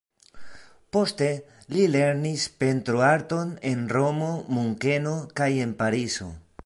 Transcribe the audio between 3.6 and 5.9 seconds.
en Romo, Munkeno kaj en